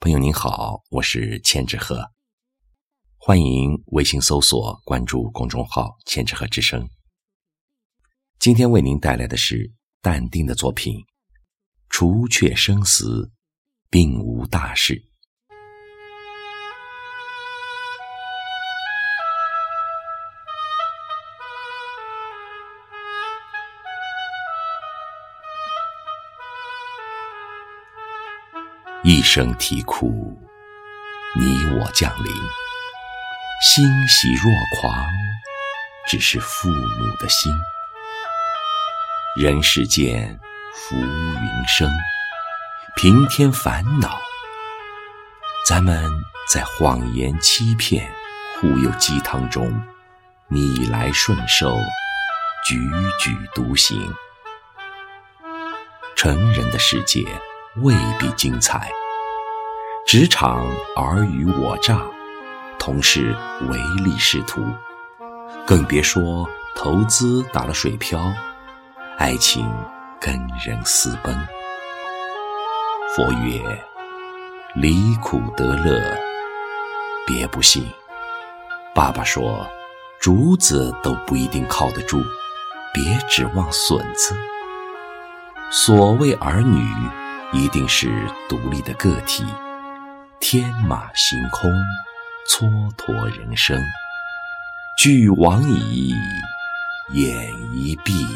[0.00, 2.12] 朋友您好，我是千纸鹤，
[3.16, 6.88] 欢迎微信搜索关注公众号“千纸鹤之声”。
[8.38, 10.94] 今天为您带来的是淡定的作品
[11.88, 13.32] 《除却生死，
[13.90, 14.94] 并无大事》。
[29.10, 30.38] 一声啼哭，
[31.34, 32.30] 你我降临，
[33.62, 35.08] 欣喜若狂，
[36.06, 37.50] 只是父母的心。
[39.34, 40.38] 人世间
[40.74, 41.90] 浮云生，
[42.96, 44.20] 平添烦恼。
[45.66, 46.12] 咱们
[46.46, 48.12] 在谎言欺骗、
[48.60, 49.72] 忽悠鸡汤中
[50.48, 51.78] 逆来顺受，
[52.68, 52.76] 踽
[53.18, 54.12] 踽独行。
[56.14, 57.24] 成人的世界
[57.82, 58.90] 未必精彩。
[60.06, 62.00] 职场尔虞我诈，
[62.78, 63.36] 同事
[63.68, 64.62] 唯利是图，
[65.66, 68.32] 更别说投资打了水漂，
[69.18, 69.70] 爱情
[70.20, 71.36] 跟人私奔。
[73.14, 73.60] 佛曰：
[74.74, 76.00] 离苦得乐，
[77.26, 77.86] 别不信。
[78.94, 79.66] 爸爸说：
[80.18, 82.22] 竹子都不一定靠得住，
[82.94, 84.34] 别指望笋子。
[85.70, 86.88] 所谓儿女，
[87.52, 89.44] 一定是独立的个体。
[90.40, 91.70] 天马行空，
[92.48, 93.80] 蹉跎人生。
[94.98, 96.12] 俱往矣，
[97.12, 98.26] 眼一闭。